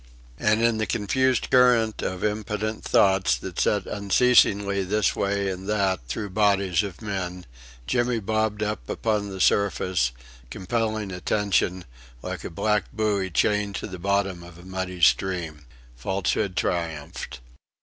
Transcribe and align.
And 0.39 0.63
in 0.63 0.79
the 0.79 0.87
confused 0.87 1.51
current 1.51 2.01
of 2.01 2.23
impotent 2.23 2.83
thoughts 2.83 3.37
that 3.37 3.59
set 3.59 3.85
unceasingly 3.85 4.81
this 4.83 5.15
way 5.15 5.47
and 5.47 5.69
that 5.69 6.07
through 6.07 6.31
bodies 6.31 6.81
of 6.81 7.03
men, 7.03 7.45
Jimmy 7.85 8.19
bobbed 8.19 8.63
up 8.63 8.89
upon 8.89 9.29
the 9.29 9.39
surface, 9.39 10.11
compelling 10.49 11.11
attention, 11.11 11.85
like 12.23 12.43
a 12.43 12.49
black 12.49 12.85
buoy 12.91 13.29
chained 13.29 13.75
to 13.75 13.85
the 13.85 13.99
bottom 13.99 14.41
of 14.41 14.57
a 14.57 14.63
muddy 14.65 15.01
stream. 15.01 15.65
Falsehood 15.95 16.55
triumphed. 16.55 17.39